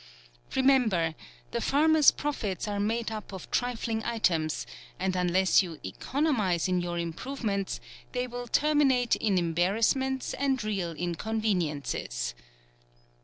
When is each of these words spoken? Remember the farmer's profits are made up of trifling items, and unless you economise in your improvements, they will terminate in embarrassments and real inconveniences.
Remember 0.55 1.13
the 1.51 1.61
farmer's 1.61 2.09
profits 2.09 2.67
are 2.67 2.79
made 2.79 3.11
up 3.11 3.31
of 3.31 3.51
trifling 3.51 4.03
items, 4.03 4.65
and 4.99 5.15
unless 5.15 5.61
you 5.61 5.79
economise 5.85 6.67
in 6.67 6.81
your 6.81 6.97
improvements, 6.97 7.79
they 8.11 8.25
will 8.25 8.47
terminate 8.47 9.15
in 9.17 9.37
embarrassments 9.37 10.33
and 10.33 10.63
real 10.63 10.93
inconveniences. 10.93 12.33